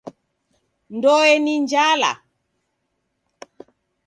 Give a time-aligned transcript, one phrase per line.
[0.95, 2.11] Ndoe ni njala.